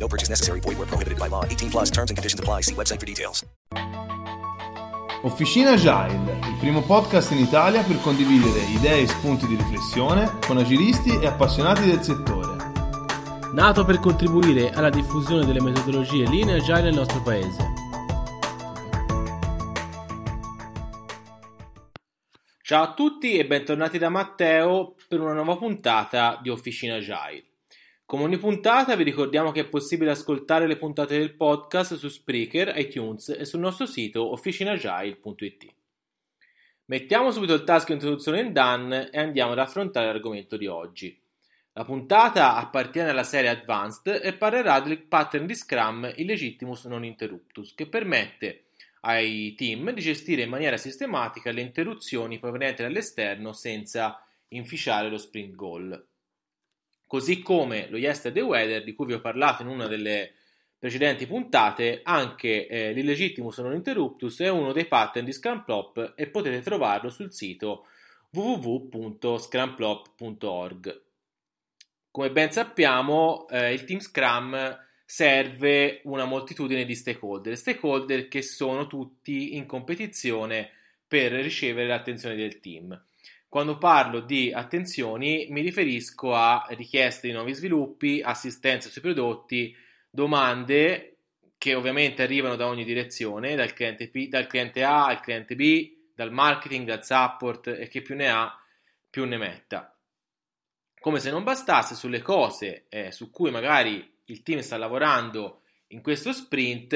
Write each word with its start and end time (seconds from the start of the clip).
No 0.00 0.08
purchase 0.08 0.30
necessary. 0.30 0.60
Void 0.60 0.78
where 0.78 0.88
prohibited 0.88 1.18
by 1.18 1.28
law. 1.28 1.44
18 1.44 1.70
plus 1.70 1.90
terms 1.90 2.10
and 2.10 2.16
conditions 2.16 2.40
apply. 2.40 2.62
See 2.62 2.74
website 2.74 2.98
for 2.98 3.06
details. 3.06 3.44
Officina 5.22 5.72
Agile, 5.72 6.38
il 6.48 6.56
primo 6.58 6.80
podcast 6.80 7.30
in 7.32 7.40
Italia 7.40 7.82
per 7.82 8.00
condividere 8.00 8.60
idee 8.74 9.02
e 9.02 9.06
spunti 9.06 9.46
di 9.46 9.54
riflessione 9.54 10.38
con 10.46 10.56
agilisti 10.56 11.10
e 11.20 11.26
appassionati 11.26 11.84
del 11.84 12.00
settore. 12.00 12.60
nato 13.52 13.84
per 13.84 13.98
contribuire 13.98 14.70
alla 14.70 14.90
diffusione 14.90 15.44
delle 15.44 15.60
metodologie 15.60 16.24
linee 16.28 16.56
agile 16.56 16.82
nel 16.82 16.94
nostro 16.94 17.20
paese. 17.22 17.78
Ciao 22.62 22.84
a 22.84 22.94
tutti 22.94 23.36
e 23.36 23.46
bentornati 23.46 23.98
da 23.98 24.08
Matteo 24.08 24.94
per 25.08 25.20
una 25.20 25.32
nuova 25.32 25.56
puntata 25.56 26.38
di 26.40 26.50
Officina 26.50 26.96
Agile. 26.96 27.49
Come 28.10 28.24
ogni 28.24 28.38
puntata 28.38 28.96
vi 28.96 29.04
ricordiamo 29.04 29.52
che 29.52 29.60
è 29.60 29.68
possibile 29.68 30.10
ascoltare 30.10 30.66
le 30.66 30.76
puntate 30.76 31.16
del 31.16 31.36
podcast 31.36 31.94
su 31.94 32.08
Spreaker, 32.08 32.76
iTunes 32.76 33.28
e 33.28 33.44
sul 33.44 33.60
nostro 33.60 33.86
sito 33.86 34.32
officinagile.it. 34.32 35.66
Mettiamo 36.86 37.30
subito 37.30 37.54
il 37.54 37.62
task 37.62 37.90
introduzione 37.90 38.40
in 38.40 38.52
done 38.52 39.10
e 39.10 39.20
andiamo 39.20 39.52
ad 39.52 39.60
affrontare 39.60 40.06
l'argomento 40.06 40.56
di 40.56 40.66
oggi. 40.66 41.16
La 41.74 41.84
puntata 41.84 42.56
appartiene 42.56 43.10
alla 43.10 43.22
serie 43.22 43.48
Advanced 43.48 44.20
e 44.24 44.32
parlerà 44.32 44.80
del 44.80 45.02
pattern 45.02 45.46
di 45.46 45.54
Scrum 45.54 46.12
Illegittimus 46.16 46.86
Non 46.86 47.04
Interruptus, 47.04 47.76
che 47.76 47.86
permette 47.86 48.70
ai 49.02 49.54
team 49.54 49.92
di 49.92 50.00
gestire 50.00 50.42
in 50.42 50.50
maniera 50.50 50.76
sistematica 50.76 51.52
le 51.52 51.60
interruzioni 51.60 52.40
provenienti 52.40 52.82
dall'esterno 52.82 53.52
senza 53.52 54.20
inficiare 54.48 55.08
lo 55.08 55.16
sprint 55.16 55.54
goal. 55.54 56.08
Così 57.10 57.42
come 57.42 57.88
lo 57.90 57.96
Yesterday 57.96 58.40
Weather, 58.40 58.84
di 58.84 58.94
cui 58.94 59.06
vi 59.06 59.14
ho 59.14 59.20
parlato 59.20 59.62
in 59.62 59.68
una 59.68 59.88
delle 59.88 60.34
precedenti 60.78 61.26
puntate, 61.26 62.02
anche 62.04 62.68
eh, 62.68 62.92
l'illegittimus 62.92 63.58
non 63.58 63.74
interruptus 63.74 64.38
è 64.38 64.48
uno 64.48 64.72
dei 64.72 64.86
pattern 64.86 65.24
di 65.24 65.32
Scrumplop 65.32 66.12
e 66.14 66.28
potete 66.28 66.60
trovarlo 66.60 67.10
sul 67.10 67.32
sito 67.32 67.86
www.scrumplop.org. 68.30 71.02
Come 72.12 72.30
ben 72.30 72.52
sappiamo, 72.52 73.48
eh, 73.48 73.72
il 73.72 73.82
team 73.82 73.98
Scrum 73.98 74.78
serve 75.04 76.02
una 76.04 76.26
moltitudine 76.26 76.84
di 76.84 76.94
stakeholder, 76.94 77.56
stakeholder 77.56 78.28
che 78.28 78.42
sono 78.42 78.86
tutti 78.86 79.56
in 79.56 79.66
competizione 79.66 80.70
per 81.08 81.32
ricevere 81.32 81.88
l'attenzione 81.88 82.36
del 82.36 82.60
team. 82.60 82.96
Quando 83.50 83.78
parlo 83.78 84.20
di 84.20 84.52
attenzioni 84.52 85.48
mi 85.50 85.60
riferisco 85.60 86.36
a 86.36 86.64
richieste 86.70 87.26
di 87.26 87.32
nuovi 87.32 87.52
sviluppi, 87.52 88.22
assistenza 88.24 88.88
sui 88.88 89.00
prodotti, 89.00 89.76
domande 90.08 91.16
che 91.58 91.74
ovviamente 91.74 92.22
arrivano 92.22 92.54
da 92.54 92.68
ogni 92.68 92.84
direzione, 92.84 93.56
dal 93.56 93.72
cliente, 93.72 94.08
P, 94.08 94.28
dal 94.28 94.46
cliente 94.46 94.84
A 94.84 95.06
al 95.06 95.18
cliente 95.18 95.56
B, 95.56 95.96
dal 96.14 96.30
marketing, 96.30 96.86
dal 96.86 97.04
support 97.04 97.66
e 97.66 97.88
che 97.88 98.02
più 98.02 98.14
ne 98.14 98.30
ha 98.30 98.56
più 99.10 99.24
ne 99.24 99.36
metta. 99.36 99.98
Come 101.00 101.18
se 101.18 101.32
non 101.32 101.42
bastasse 101.42 101.96
sulle 101.96 102.22
cose 102.22 102.86
eh, 102.88 103.10
su 103.10 103.32
cui 103.32 103.50
magari 103.50 104.18
il 104.26 104.44
team 104.44 104.60
sta 104.60 104.76
lavorando 104.76 105.62
in 105.88 106.02
questo 106.02 106.32
sprint, 106.32 106.94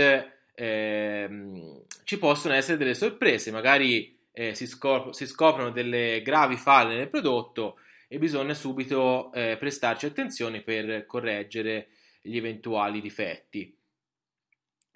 ehm, 0.54 1.82
ci 2.04 2.16
possono 2.16 2.54
essere 2.54 2.76
delle 2.76 2.94
sorprese, 2.94 3.50
magari 3.50 4.14
eh, 4.37 4.55
si, 4.55 4.67
scop- 4.67 5.12
si, 5.12 5.27
scoprono 5.27 5.71
delle 5.71 6.21
gravi 6.22 6.56
falle 6.56 6.97
nel 6.97 7.09
prodotto 7.09 7.78
e 8.09 8.19
bisogna 8.19 8.53
subito 8.53 9.33
eh, 9.33 9.56
prestarci 9.56 10.06
attenzione 10.06 10.61
per 10.61 11.06
correggere 11.06 11.89
gli 12.21 12.37
eventuali 12.37 13.00
difetti. 13.00 13.75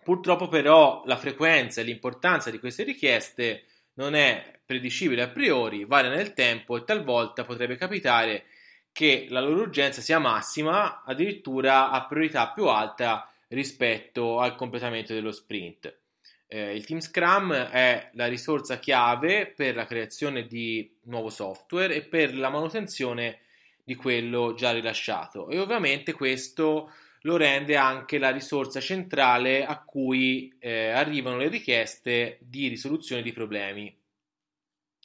Purtroppo 0.02 0.48
però 0.48 1.02
la 1.06 1.16
frequenza 1.16 1.80
e 1.80 1.84
l'importanza 1.84 2.50
di 2.50 2.58
queste 2.58 2.82
richieste 2.82 3.64
non 3.94 4.14
è 4.14 4.60
predicibile 4.64 5.22
a 5.22 5.28
priori, 5.28 5.84
varia 5.84 6.10
nel 6.10 6.34
tempo 6.34 6.76
e 6.76 6.84
talvolta 6.84 7.44
potrebbe 7.44 7.76
capitare 7.76 8.44
che 8.92 9.26
la 9.28 9.40
loro 9.40 9.60
urgenza 9.60 10.00
sia 10.00 10.18
massima, 10.18 11.04
addirittura 11.04 11.90
a 11.90 12.06
priorità 12.06 12.50
più 12.52 12.66
alta 12.66 13.30
rispetto 13.48 14.40
al 14.40 14.56
completamento 14.56 15.14
dello 15.14 15.30
sprint. 15.30 15.96
Eh, 16.50 16.74
il 16.74 16.86
Team 16.86 17.00
Scrum 17.00 17.52
è 17.52 18.10
la 18.14 18.26
risorsa 18.26 18.78
chiave 18.78 19.52
per 19.54 19.74
la 19.74 19.84
creazione 19.84 20.46
di 20.46 20.90
nuovo 21.04 21.28
software 21.28 21.94
e 21.94 22.02
per 22.02 22.34
la 22.34 22.48
manutenzione 22.48 23.40
di 23.84 23.94
quello 23.94 24.54
già 24.54 24.72
rilasciato. 24.72 25.50
E 25.50 25.58
ovviamente 25.58 26.14
questo 26.14 26.90
lo 27.22 27.36
rende 27.36 27.76
anche 27.76 28.18
la 28.18 28.30
risorsa 28.30 28.80
centrale 28.80 29.66
a 29.66 29.82
cui 29.82 30.52
eh, 30.58 30.88
arrivano 30.88 31.36
le 31.36 31.48
richieste 31.48 32.38
di 32.40 32.68
risoluzione 32.68 33.22
di 33.22 33.32
problemi 33.32 33.94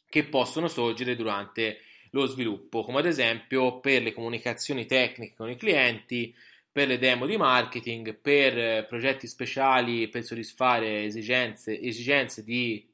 che 0.08 0.25
possono 0.25 0.68
sorgere 0.68 1.16
durante 1.16 1.80
lo 2.12 2.28
sviluppo, 2.28 2.84
come 2.84 3.00
ad 3.00 3.08
esempio 3.08 3.80
per 3.80 4.04
le 4.04 4.14
comunicazioni 4.14 4.86
tecniche 4.86 5.34
con 5.36 5.50
i 5.50 5.56
clienti, 5.56 6.34
per 6.74 6.88
le 6.88 6.98
demo 6.98 7.28
di 7.28 7.38
marketing, 7.38 8.16
per 8.16 8.58
eh, 8.58 8.86
progetti 8.90 9.28
speciali 9.28 10.10
per 10.10 10.24
soddisfare 10.24 11.04
esigenze, 11.04 11.80
esigenze 11.80 12.44
di, 12.44 12.86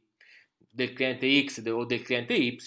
del 0.69 0.91
cliente 0.91 1.45
X 1.45 1.63
o 1.65 1.85
del 1.85 2.01
cliente 2.01 2.33
Y 2.33 2.57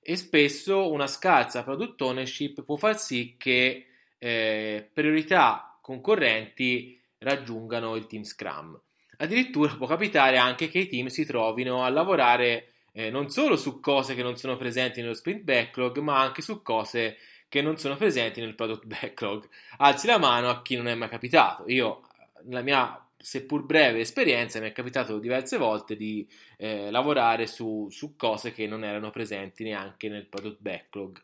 e 0.00 0.16
spesso 0.16 0.90
una 0.90 1.06
scarsa 1.06 1.62
product 1.62 2.00
ownership 2.02 2.64
può 2.64 2.76
far 2.76 2.98
sì 2.98 3.36
che 3.38 3.86
eh, 4.18 4.90
priorità 4.92 5.78
concorrenti 5.80 7.00
raggiungano 7.18 7.94
il 7.94 8.06
team 8.06 8.24
Scrum. 8.24 8.80
Addirittura 9.18 9.76
può 9.76 9.86
capitare 9.86 10.38
anche 10.38 10.68
che 10.68 10.80
i 10.80 10.88
team 10.88 11.06
si 11.06 11.24
trovino 11.24 11.84
a 11.84 11.88
lavorare 11.88 12.72
eh, 12.92 13.10
non 13.10 13.30
solo 13.30 13.56
su 13.56 13.78
cose 13.78 14.16
che 14.16 14.22
non 14.22 14.36
sono 14.36 14.56
presenti 14.56 15.00
nello 15.00 15.14
sprint 15.14 15.42
backlog, 15.42 15.98
ma 15.98 16.20
anche 16.20 16.42
su 16.42 16.62
cose 16.62 17.16
che 17.48 17.62
non 17.62 17.78
sono 17.78 17.96
presenti 17.96 18.40
nel 18.40 18.54
product 18.54 18.84
backlog. 18.86 19.48
Alzi 19.78 20.06
la 20.06 20.18
mano 20.18 20.48
a 20.48 20.62
chi 20.62 20.76
non 20.76 20.88
è 20.88 20.94
mai 20.94 21.08
capitato. 21.08 21.64
Io, 21.68 22.02
la 22.48 22.62
mia 22.62 23.00
seppur 23.16 23.64
breve 23.64 24.00
esperienza, 24.00 24.60
mi 24.60 24.68
è 24.68 24.72
capitato 24.72 25.18
diverse 25.18 25.56
volte 25.56 25.96
di 25.96 26.28
eh, 26.58 26.90
lavorare 26.90 27.46
su, 27.46 27.88
su 27.90 28.14
cose 28.16 28.52
che 28.52 28.66
non 28.66 28.84
erano 28.84 29.10
presenti 29.10 29.64
neanche 29.64 30.08
nel 30.08 30.26
product 30.26 30.60
backlog. 30.60 31.22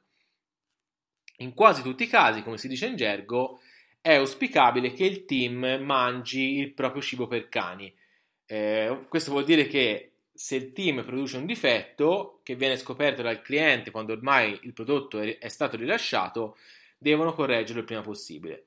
In 1.39 1.55
quasi 1.55 1.83
tutti 1.83 2.05
i 2.05 2.09
casi, 2.09 2.43
come 2.43 2.59
si 2.59 2.69
dice 2.69 2.87
in 2.87 2.97
gergo, 2.97 3.61
è 4.01 4.15
auspicabile 4.15 4.93
che 4.93 5.05
il 5.05 5.25
team 5.25 5.81
mangi 5.83 6.59
il 6.59 6.73
proprio 6.73 7.03
cibo 7.03 7.27
per 7.27 7.49
cani. 7.49 7.93
Eh, 8.47 9.07
questo 9.09 9.31
vuol 9.31 9.45
dire 9.45 9.67
che 9.67 10.12
se 10.43 10.57
il 10.57 10.73
team 10.73 11.05
produce 11.05 11.37
un 11.37 11.47
difetto 11.47 12.41
che 12.43 12.57
viene 12.57 12.77
scoperto 12.77 13.23
dal 13.23 13.43
cliente 13.43 13.93
quando 13.93 14.13
ormai 14.13 14.59
il 14.63 14.73
prodotto 14.73 15.21
è 15.21 15.47
stato 15.47 15.77
rilasciato, 15.77 16.57
devono 16.99 17.33
correggerlo 17.33 17.79
il 17.79 17.87
prima 17.87 18.01
possibile. 18.01 18.65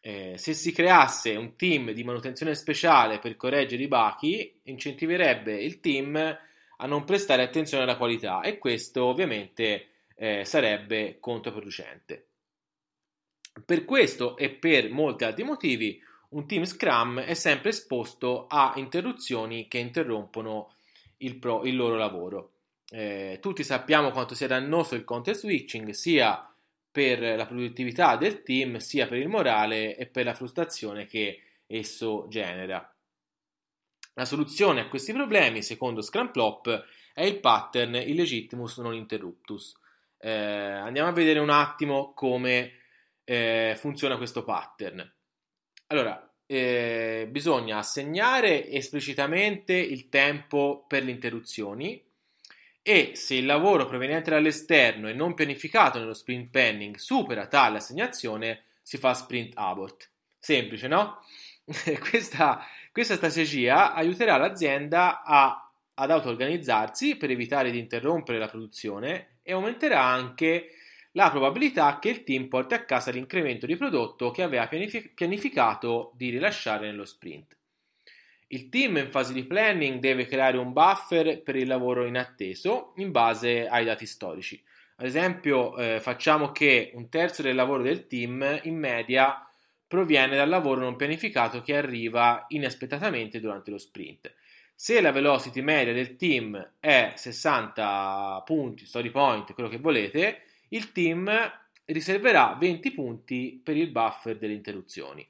Eh, 0.00 0.38
se 0.38 0.54
si 0.54 0.72
creasse 0.72 1.36
un 1.36 1.54
team 1.54 1.90
di 1.90 2.02
manutenzione 2.02 2.54
speciale 2.54 3.18
per 3.18 3.36
correggere 3.36 3.82
i 3.82 3.88
bachi, 3.88 4.58
incentiverebbe 4.62 5.54
il 5.54 5.80
team 5.80 6.16
a 6.16 6.86
non 6.86 7.04
prestare 7.04 7.42
attenzione 7.42 7.82
alla 7.82 7.98
qualità 7.98 8.40
e 8.40 8.56
questo 8.56 9.04
ovviamente 9.04 9.88
eh, 10.16 10.46
sarebbe 10.46 11.18
controproducente. 11.20 12.26
Per 13.66 13.84
questo 13.84 14.34
e 14.38 14.48
per 14.48 14.90
molti 14.90 15.24
altri 15.24 15.44
motivi, 15.44 16.02
un 16.30 16.46
team 16.46 16.64
Scrum 16.64 17.20
è 17.20 17.34
sempre 17.34 17.68
esposto 17.68 18.46
a 18.46 18.72
interruzioni 18.76 19.68
che 19.68 19.76
interrompono 19.76 20.72
il, 21.18 21.36
pro, 21.36 21.64
il 21.64 21.76
loro 21.76 21.96
lavoro. 21.96 22.52
Eh, 22.90 23.38
tutti 23.40 23.62
sappiamo 23.62 24.10
quanto 24.10 24.34
sia 24.34 24.46
dannoso 24.46 24.94
il 24.94 25.04
context 25.04 25.42
switching 25.42 25.90
sia 25.90 26.50
per 26.90 27.20
la 27.20 27.46
produttività 27.46 28.16
del 28.16 28.42
team 28.42 28.78
sia 28.78 29.06
per 29.06 29.18
il 29.18 29.28
morale 29.28 29.96
e 29.96 30.06
per 30.06 30.24
la 30.24 30.34
frustrazione 30.34 31.06
che 31.06 31.42
esso 31.66 32.26
genera. 32.28 32.92
La 34.14 34.24
soluzione 34.24 34.80
a 34.80 34.88
questi 34.88 35.12
problemi, 35.12 35.62
secondo 35.62 36.00
Scrumplop, 36.00 36.84
è 37.12 37.22
il 37.22 37.38
pattern 37.38 37.94
illegittimus 37.94 38.78
non 38.78 38.94
interruptus. 38.94 39.74
Eh, 40.18 40.30
andiamo 40.30 41.08
a 41.08 41.12
vedere 41.12 41.38
un 41.38 41.50
attimo 41.50 42.12
come 42.14 42.72
eh, 43.22 43.74
funziona 43.76 44.16
questo 44.16 44.42
pattern. 44.42 45.08
Allora, 45.88 46.27
eh, 46.50 47.28
bisogna 47.30 47.76
assegnare 47.76 48.66
esplicitamente 48.70 49.74
il 49.74 50.08
tempo 50.08 50.86
per 50.88 51.04
le 51.04 51.10
interruzioni 51.10 52.02
e 52.80 53.12
se 53.16 53.34
il 53.34 53.44
lavoro 53.44 53.84
proveniente 53.84 54.30
dall'esterno 54.30 55.08
e 55.08 55.12
non 55.12 55.34
pianificato 55.34 55.98
nello 55.98 56.14
sprint 56.14 56.48
planning 56.48 56.96
supera 56.96 57.46
tale 57.46 57.76
assegnazione, 57.76 58.62
si 58.80 58.96
fa 58.96 59.12
sprint 59.12 59.52
abort. 59.56 60.08
Semplice, 60.38 60.88
no? 60.88 61.22
questa, 62.08 62.64
questa, 62.92 63.16
strategia 63.16 63.92
aiuterà 63.92 64.38
l'azienda 64.38 65.22
a, 65.22 65.70
ad 65.92 66.10
auto-organizzarsi 66.10 67.16
per 67.16 67.30
evitare 67.30 67.70
di 67.70 67.78
interrompere 67.78 68.38
la 68.38 68.48
produzione 68.48 69.40
e 69.42 69.52
aumenterà 69.52 70.02
anche 70.02 70.77
la 71.12 71.30
probabilità 71.30 71.98
che 71.98 72.10
il 72.10 72.24
team 72.24 72.48
porti 72.48 72.74
a 72.74 72.84
casa 72.84 73.10
l'incremento 73.10 73.66
di 73.66 73.76
prodotto 73.76 74.30
che 74.30 74.42
aveva 74.42 74.68
pianificato 74.68 76.12
di 76.16 76.30
rilasciare 76.30 76.86
nello 76.86 77.04
sprint. 77.04 77.56
Il 78.48 78.68
team 78.70 78.96
in 78.96 79.10
fase 79.10 79.32
di 79.32 79.44
planning 79.44 80.00
deve 80.00 80.26
creare 80.26 80.56
un 80.56 80.72
buffer 80.72 81.42
per 81.42 81.56
il 81.56 81.66
lavoro 81.66 82.06
inatteso 82.06 82.92
in 82.96 83.10
base 83.10 83.68
ai 83.68 83.84
dati 83.84 84.06
storici. 84.06 84.62
Ad 84.96 85.06
esempio, 85.06 85.76
eh, 85.76 86.00
facciamo 86.00 86.50
che 86.50 86.90
un 86.94 87.08
terzo 87.08 87.42
del 87.42 87.54
lavoro 87.54 87.82
del 87.82 88.06
team 88.06 88.60
in 88.62 88.78
media 88.78 89.46
proviene 89.86 90.36
dal 90.36 90.48
lavoro 90.48 90.80
non 90.80 90.96
pianificato 90.96 91.62
che 91.62 91.76
arriva 91.76 92.46
inaspettatamente 92.48 93.38
durante 93.38 93.70
lo 93.70 93.78
sprint. 93.78 94.34
Se 94.74 95.00
la 95.00 95.12
velocity 95.12 95.60
media 95.60 95.92
del 95.92 96.16
team 96.16 96.72
è 96.78 97.12
60 97.16 98.42
punti, 98.44 98.86
story 98.86 99.10
point, 99.10 99.52
quello 99.52 99.68
che 99.68 99.78
volete, 99.78 100.42
il 100.70 100.92
team 100.92 101.30
riserverà 101.86 102.56
20 102.58 102.90
punti 102.92 103.60
per 103.62 103.76
il 103.76 103.90
buffer 103.90 104.36
delle 104.36 104.52
interruzioni. 104.52 105.26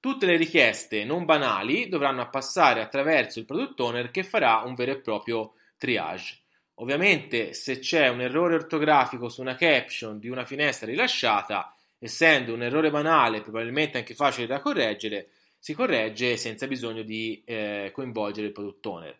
Tutte 0.00 0.26
le 0.26 0.36
richieste 0.36 1.04
non 1.04 1.24
banali 1.24 1.88
dovranno 1.88 2.28
passare 2.28 2.80
attraverso 2.80 3.38
il 3.38 3.44
product 3.44 3.78
owner 3.78 4.10
che 4.10 4.24
farà 4.24 4.62
un 4.64 4.74
vero 4.74 4.92
e 4.92 5.00
proprio 5.00 5.54
triage. 5.76 6.38
Ovviamente 6.76 7.52
se 7.52 7.78
c'è 7.78 8.08
un 8.08 8.20
errore 8.20 8.54
ortografico 8.54 9.28
su 9.28 9.40
una 9.40 9.54
caption 9.54 10.18
di 10.18 10.28
una 10.28 10.44
finestra 10.44 10.86
rilasciata, 10.86 11.76
essendo 11.98 12.52
un 12.52 12.62
errore 12.62 12.90
banale, 12.90 13.42
probabilmente 13.42 13.98
anche 13.98 14.14
facile 14.14 14.48
da 14.48 14.60
correggere, 14.60 15.28
si 15.58 15.74
corregge 15.74 16.36
senza 16.36 16.66
bisogno 16.66 17.02
di 17.02 17.40
eh, 17.44 17.90
coinvolgere 17.94 18.48
il 18.48 18.52
product 18.52 18.84
owner. 18.86 19.16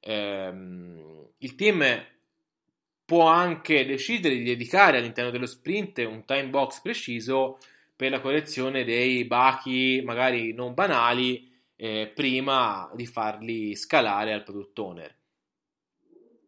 Ehm, 0.00 1.28
il 1.38 1.54
team 1.54 1.82
può 3.06 3.26
anche 3.28 3.86
decidere 3.86 4.36
di 4.36 4.42
dedicare 4.42 4.98
all'interno 4.98 5.30
dello 5.30 5.46
sprint 5.46 5.98
un 5.98 6.24
time 6.26 6.48
box 6.48 6.82
preciso 6.82 7.58
per 7.94 8.10
la 8.10 8.20
correzione 8.20 8.84
dei 8.84 9.24
bachi 9.24 10.02
magari 10.04 10.52
non 10.52 10.74
banali 10.74 11.50
eh, 11.76 12.10
prima 12.14 12.90
di 12.94 13.06
farli 13.06 13.74
scalare 13.76 14.32
al 14.32 14.42
product 14.42 14.78
owner. 14.78 15.16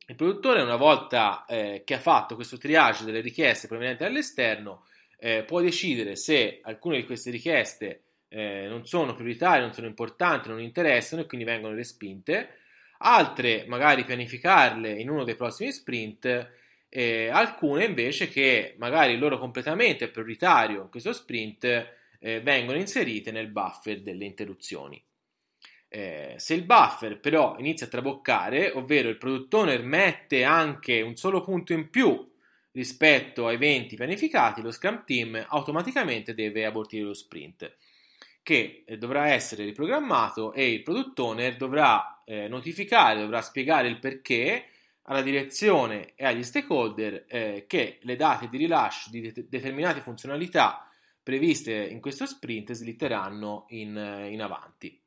Il 0.08 0.14
produttore, 0.14 0.62
una 0.62 0.76
volta 0.76 1.44
eh, 1.44 1.82
che 1.84 1.94
ha 1.94 2.00
fatto 2.00 2.34
questo 2.34 2.56
triage 2.56 3.04
delle 3.04 3.20
richieste 3.20 3.68
provenienti 3.68 4.04
dall'esterno, 4.04 4.86
eh, 5.18 5.44
può 5.44 5.60
decidere 5.60 6.16
se 6.16 6.60
alcune 6.62 6.96
di 6.96 7.04
queste 7.04 7.30
richieste 7.30 8.02
eh, 8.28 8.66
non 8.68 8.86
sono 8.86 9.14
prioritarie, 9.14 9.60
non 9.60 9.74
sono 9.74 9.86
importanti, 9.86 10.48
non 10.48 10.60
interessano 10.60 11.22
e 11.22 11.26
quindi 11.26 11.46
vengono 11.46 11.74
respinte, 11.74 12.56
altre 12.98 13.64
magari 13.68 14.04
pianificarle 14.04 14.90
in 14.90 15.10
uno 15.10 15.24
dei 15.24 15.36
prossimi 15.36 15.72
sprint 15.72 16.56
eh, 16.88 17.28
alcune 17.28 17.84
invece 17.84 18.28
che 18.28 18.74
magari 18.78 19.12
il 19.12 19.18
loro 19.18 19.38
completamento 19.38 20.04
è 20.04 20.08
prioritario 20.08 20.82
in 20.82 20.90
questo 20.90 21.12
sprint 21.12 21.64
eh, 22.20 22.40
vengono 22.40 22.78
inserite 22.78 23.30
nel 23.30 23.48
buffer 23.48 24.00
delle 24.00 24.24
interruzioni. 24.24 25.02
Eh, 25.90 26.34
se 26.36 26.54
il 26.54 26.64
buffer 26.64 27.18
però 27.18 27.56
inizia 27.58 27.86
a 27.86 27.90
traboccare, 27.90 28.70
ovvero 28.72 29.08
il 29.08 29.16
product 29.16 29.54
owner 29.54 29.82
mette 29.82 30.44
anche 30.44 31.00
un 31.00 31.16
solo 31.16 31.42
punto 31.42 31.72
in 31.72 31.88
più 31.88 32.30
rispetto 32.72 33.46
ai 33.46 33.56
20 33.56 33.96
pianificati, 33.96 34.60
lo 34.60 34.70
Scrum 34.70 35.04
Team 35.04 35.46
automaticamente 35.48 36.34
deve 36.34 36.64
abortire 36.64 37.04
lo 37.04 37.14
sprint 37.14 37.76
che 38.42 38.84
dovrà 38.98 39.28
essere 39.28 39.64
riprogrammato 39.64 40.54
e 40.54 40.72
il 40.72 40.82
product 40.82 41.18
owner 41.18 41.56
dovrà 41.56 42.17
eh, 42.28 42.46
notificare, 42.46 43.20
dovrà 43.20 43.40
spiegare 43.40 43.88
il 43.88 43.98
perché 43.98 44.66
alla 45.04 45.22
direzione 45.22 46.12
e 46.14 46.26
agli 46.26 46.42
stakeholder 46.42 47.24
eh, 47.26 47.64
che 47.66 47.98
le 48.02 48.16
date 48.16 48.50
di 48.50 48.58
rilascio 48.58 49.08
di 49.08 49.32
de- 49.32 49.46
determinate 49.48 50.02
funzionalità 50.02 50.86
previste 51.22 51.72
in 51.72 52.00
questo 52.00 52.26
sprint 52.26 52.72
slitteranno 52.74 53.64
in, 53.68 53.96
eh, 53.96 54.30
in 54.30 54.42
avanti. 54.42 55.00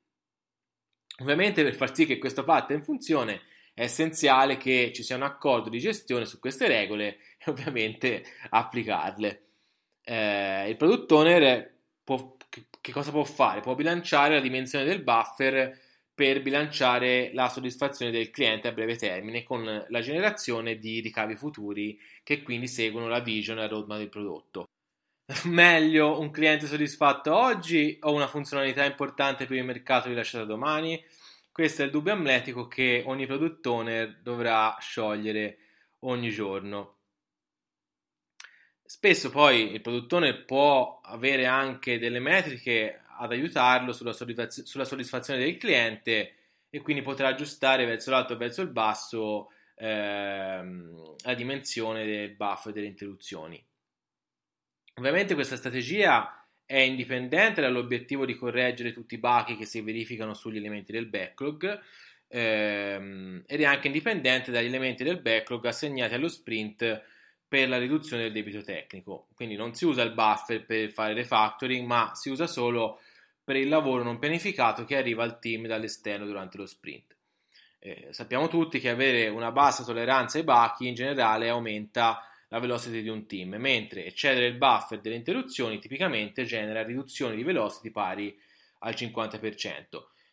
Ovviamente 1.19 1.61
per 1.61 1.75
far 1.75 1.93
sì 1.93 2.07
che 2.07 2.17
questo 2.17 2.43
pattern 2.43 2.83
funzioni 2.83 3.39
è 3.73 3.83
essenziale 3.83 4.57
che 4.57 4.91
ci 4.91 5.03
sia 5.03 5.15
un 5.15 5.21
accordo 5.21 5.69
di 5.69 5.77
gestione 5.77 6.25
su 6.25 6.39
queste 6.39 6.67
regole 6.67 7.19
e 7.37 7.51
ovviamente 7.51 8.23
applicarle. 8.49 9.45
Eh, 10.03 10.69
il 10.69 10.75
product 10.75 11.11
owner 11.11 11.71
può, 12.03 12.35
che 12.81 12.91
cosa 12.91 13.11
può 13.11 13.23
fare? 13.23 13.61
Può 13.61 13.75
bilanciare 13.75 14.33
la 14.33 14.41
dimensione 14.41 14.85
del 14.85 15.03
buffer 15.03 15.89
per 16.13 16.41
bilanciare 16.41 17.31
la 17.33 17.49
soddisfazione 17.49 18.11
del 18.11 18.29
cliente 18.29 18.67
a 18.67 18.71
breve 18.71 18.95
termine 18.95 19.43
con 19.43 19.85
la 19.87 20.01
generazione 20.01 20.77
di 20.77 20.99
ricavi 20.99 21.35
futuri 21.35 21.99
che 22.23 22.41
quindi 22.43 22.67
seguono 22.67 23.07
la 23.07 23.21
vision 23.21 23.57
e 23.57 23.61
la 23.61 23.67
roadmap 23.67 23.97
del 23.97 24.09
prodotto. 24.09 24.65
Meglio 25.45 26.19
un 26.19 26.29
cliente 26.31 26.67
soddisfatto 26.67 27.35
oggi 27.35 27.97
o 28.01 28.13
una 28.13 28.27
funzionalità 28.27 28.83
importante 28.83 29.45
per 29.45 29.57
il 29.57 29.63
mercato 29.63 30.09
rilasciata 30.09 30.43
domani? 30.43 31.01
Questo 31.51 31.81
è 31.81 31.85
il 31.85 31.91
dubbio 31.91 32.13
amletico 32.13 32.67
che 32.67 33.03
ogni 33.05 33.25
product 33.25 33.65
owner 33.65 34.19
dovrà 34.21 34.75
sciogliere 34.79 35.57
ogni 35.99 36.29
giorno. 36.29 36.97
Spesso 38.83 39.29
poi 39.29 39.73
il 39.73 39.81
product 39.81 40.11
owner 40.13 40.45
può 40.45 40.99
avere 41.01 41.45
anche 41.45 41.97
delle 41.97 42.19
metriche 42.19 43.03
ad 43.21 43.31
aiutarlo 43.31 43.93
sulla, 43.93 44.13
soddisfaz- 44.13 44.63
sulla 44.63 44.85
soddisfazione 44.85 45.39
del 45.39 45.57
cliente 45.57 46.35
e 46.69 46.81
quindi 46.81 47.03
potrà 47.03 47.27
aggiustare 47.27 47.85
verso 47.85 48.09
l'alto 48.09 48.33
o 48.33 48.37
verso 48.37 48.61
il 48.61 48.69
basso 48.69 49.51
ehm, 49.75 51.15
la 51.23 51.33
dimensione 51.35 52.05
del 52.05 52.35
buff 52.35 52.67
e 52.67 52.71
delle 52.71 52.87
interruzioni. 52.87 53.63
Ovviamente 54.95 55.35
questa 55.35 55.55
strategia 55.55 56.45
è 56.65 56.79
indipendente 56.79 57.61
dall'obiettivo 57.61 58.25
di 58.25 58.35
correggere 58.35 58.93
tutti 58.93 59.15
i 59.15 59.19
bachi 59.19 59.55
che 59.55 59.65
si 59.65 59.81
verificano 59.81 60.33
sugli 60.33 60.57
elementi 60.57 60.91
del 60.91 61.07
backlog 61.07 61.79
ehm, 62.27 63.43
ed 63.45 63.61
è 63.61 63.65
anche 63.65 63.87
indipendente 63.87 64.51
dagli 64.51 64.67
elementi 64.67 65.03
del 65.03 65.21
backlog 65.21 65.65
assegnati 65.65 66.13
allo 66.13 66.27
sprint 66.27 67.03
per 67.47 67.67
la 67.67 67.77
riduzione 67.77 68.23
del 68.23 68.31
debito 68.31 68.63
tecnico. 68.63 69.27
Quindi 69.35 69.55
non 69.55 69.73
si 69.73 69.85
usa 69.85 70.03
il 70.03 70.13
buffer 70.13 70.65
per 70.65 70.89
fare 70.89 71.13
refactoring, 71.13 71.85
ma 71.85 72.11
si 72.15 72.29
usa 72.29 72.47
solo 72.47 73.01
per 73.51 73.59
il 73.59 73.67
lavoro 73.67 74.01
non 74.01 74.17
pianificato 74.17 74.85
che 74.85 74.95
arriva 74.95 75.23
al 75.23 75.37
team 75.37 75.67
dall'esterno 75.67 76.25
durante 76.25 76.55
lo 76.55 76.65
sprint. 76.65 77.17
Eh, 77.79 78.07
sappiamo 78.11 78.47
tutti 78.47 78.79
che 78.79 78.87
avere 78.87 79.27
una 79.27 79.51
bassa 79.51 79.83
tolleranza 79.83 80.37
ai 80.37 80.45
bachi 80.45 80.87
in 80.87 80.93
generale 80.93 81.49
aumenta 81.49 82.25
la 82.47 82.59
velocity 82.59 83.01
di 83.01 83.09
un 83.09 83.27
team, 83.27 83.55
mentre 83.55 84.05
eccedere 84.05 84.45
il 84.45 84.55
buffer 84.55 85.01
delle 85.01 85.15
interruzioni 85.15 85.79
tipicamente 85.79 86.45
genera 86.45 86.81
riduzioni 86.81 87.35
di 87.35 87.43
velocity 87.43 87.91
pari 87.91 88.39
al 88.79 88.93
50%. 88.93 89.81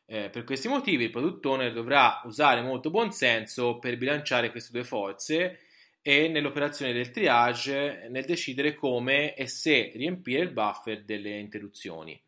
Eh, 0.06 0.30
per 0.30 0.44
questi 0.44 0.68
motivi 0.68 1.02
il 1.02 1.10
product 1.10 1.44
owner 1.44 1.72
dovrà 1.72 2.20
usare 2.22 2.62
molto 2.62 2.88
buon 2.88 3.10
senso 3.10 3.80
per 3.80 3.98
bilanciare 3.98 4.52
queste 4.52 4.70
due 4.70 4.84
forze 4.84 5.58
e 6.02 6.28
nell'operazione 6.28 6.92
del 6.92 7.10
triage 7.10 8.06
nel 8.10 8.25
decidere 8.25 8.76
come 8.76 9.34
e 9.34 9.48
se 9.48 9.90
riempire 9.92 10.42
il 10.42 10.52
buffer 10.52 11.02
delle 11.02 11.37
interruzioni. 11.37 12.22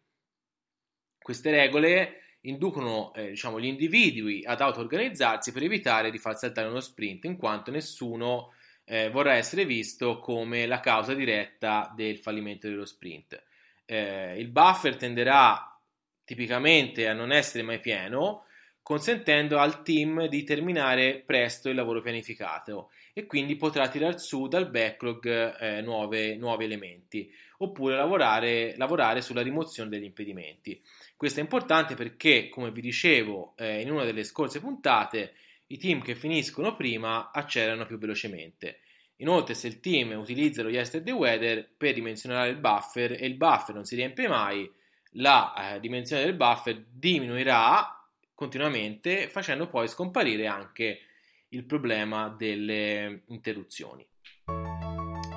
Queste 1.31 1.53
regole 1.53 2.23
inducono 2.41 3.15
eh, 3.15 3.29
diciamo, 3.29 3.61
gli 3.61 3.67
individui 3.67 4.45
ad 4.45 4.61
auto-organizzarsi 4.61 5.53
per 5.53 5.63
evitare 5.63 6.11
di 6.11 6.19
far 6.19 6.37
saltare 6.37 6.67
uno 6.67 6.81
sprint, 6.81 7.25
in 7.25 7.37
quanto 7.37 7.71
nessuno 7.71 8.53
eh, 8.85 9.11
vorrà 9.11 9.35
essere 9.35 9.65
visto 9.65 10.19
come 10.19 10.67
la 10.67 10.81
causa 10.81 11.15
diretta 11.15 11.93
del 11.95 12.19
fallimento 12.19 12.67
dello 12.67 12.85
sprint. 12.85 13.41
Eh, 13.85 14.41
il 14.41 14.49
buffer 14.49 14.97
tenderà 14.97 15.81
tipicamente 16.25 17.07
a 17.07 17.13
non 17.13 17.31
essere 17.31 17.63
mai 17.63 17.79
pieno, 17.79 18.47
consentendo 18.91 19.61
al 19.61 19.85
team 19.85 20.27
di 20.27 20.43
terminare 20.43 21.23
presto 21.25 21.69
il 21.69 21.77
lavoro 21.77 22.01
pianificato 22.01 22.91
e 23.13 23.25
quindi 23.25 23.55
potrà 23.55 23.87
tirar 23.87 24.19
su 24.19 24.49
dal 24.49 24.69
backlog 24.69 25.61
eh, 25.61 25.81
nuove, 25.81 26.35
nuovi 26.35 26.65
elementi 26.65 27.33
oppure 27.59 27.95
lavorare, 27.95 28.75
lavorare 28.77 29.23
sulla 29.23 29.43
rimozione 29.43 29.91
degli 29.91 30.03
impedimenti. 30.03 30.83
Questo 31.17 31.39
è 31.39 31.43
importante 31.43 31.95
perché, 31.95 32.49
come 32.49 32.73
vi 32.73 32.81
dicevo 32.81 33.55
eh, 33.59 33.81
in 33.81 33.93
una 33.93 34.03
delle 34.03 34.25
scorse 34.25 34.59
puntate, 34.59 35.35
i 35.69 35.79
team 35.79 36.03
che 36.03 36.17
finiscono 36.17 36.75
prima 36.75 37.31
accelerano 37.31 37.87
più 37.87 37.97
velocemente. 37.97 38.81
Inoltre, 39.19 39.55
se 39.55 39.69
il 39.69 39.79
team 39.79 40.19
utilizza 40.19 40.65
lo 40.65 40.69
yesterday 40.69 41.15
weather 41.15 41.65
per 41.77 41.95
dimensionare 41.95 42.51
il 42.51 42.57
buffer 42.57 43.13
e 43.13 43.27
il 43.27 43.37
buffer 43.37 43.73
non 43.73 43.85
si 43.85 43.95
riempie 43.95 44.27
mai, 44.27 44.69
la 45.13 45.75
eh, 45.75 45.79
dimensione 45.79 46.25
del 46.25 46.35
buffer 46.35 46.85
diminuirà 46.91 47.95
continuamente 48.41 49.29
facendo 49.29 49.69
poi 49.69 49.87
scomparire 49.87 50.47
anche 50.47 51.01
il 51.49 51.63
problema 51.65 52.31
delle 52.31 53.25
interruzioni. 53.27 54.07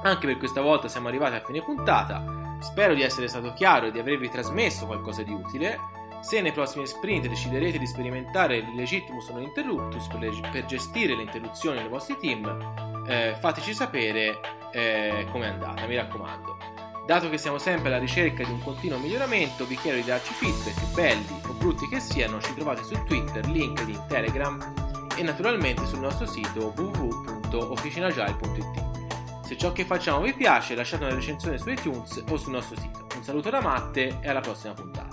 Anche 0.04 0.26
per 0.26 0.38
questa 0.38 0.62
volta 0.62 0.88
siamo 0.88 1.10
arrivati 1.10 1.36
a 1.36 1.44
fine 1.44 1.62
puntata, 1.62 2.58
spero 2.62 2.94
di 2.94 3.02
essere 3.02 3.28
stato 3.28 3.52
chiaro 3.52 3.88
e 3.88 3.92
di 3.92 4.00
avervi 4.00 4.30
trasmesso 4.30 4.86
qualcosa 4.86 5.22
di 5.22 5.34
utile. 5.34 5.78
Se 6.22 6.40
nei 6.40 6.54
prossimi 6.54 6.88
sprint 6.88 7.28
deciderete 7.28 7.78
di 7.78 7.88
sperimentare 7.88 8.62
l'illegitimus 8.62 9.28
o 9.28 9.38
l'interruptus 9.38 10.08
per, 10.08 10.20
le, 10.20 10.50
per, 10.50 10.64
gestire 10.64 11.14
le 11.14 11.24
interruzioni 11.24 11.80
nei 11.80 11.90
vostri 11.90 12.16
team, 12.18 13.04
eh, 13.06 13.36
fateci 13.38 13.74
sapere 13.74 14.40
eh, 14.72 15.28
com'è 15.30 15.48
andata, 15.48 15.86
mi 15.88 15.96
raccomando. 15.98 16.53
Dato 17.06 17.30
che 17.30 17.38
siamo 17.38 17.58
sempre 17.58 17.90
alla 17.90 18.00
ricerca 18.00 18.46
di 18.46 18.52
un 18.52 18.62
continuo 18.62 18.98
miglioramento, 18.98 19.66
vi 19.66 19.76
chiedo 19.76 19.98
di 19.98 20.06
darci 20.06 20.32
feedback, 20.34 20.94
belli 20.94 21.26
o 21.48 21.54
brutti 21.54 21.86
che 21.90 22.00
siano, 22.00 22.40
ci 22.40 22.54
trovate 22.54 22.82
su 22.84 22.94
Twitter, 23.04 23.46
LinkedIn, 23.46 24.06
Telegram 24.08 24.74
e 25.18 25.22
naturalmente 25.22 25.86
sul 25.86 26.00
nostro 26.00 26.26
sito 26.26 26.72
www.officinagile.it. 26.76 29.46
Se 29.46 29.58
ciò 29.58 29.74
che 29.74 29.84
facciamo 29.84 30.22
vi 30.22 30.34
piace, 30.34 30.76
lasciate 30.76 31.04
una 31.04 31.14
recensione 31.14 31.58
su 31.58 31.70
iTunes 31.70 32.24
o 32.30 32.38
sul 32.38 32.54
nostro 32.54 32.80
sito. 32.80 33.06
Un 33.16 33.24
saluto 33.24 33.50
da 33.50 33.60
Matte 33.60 34.20
e 34.22 34.30
alla 34.30 34.40
prossima 34.40 34.72
puntata. 34.74 35.13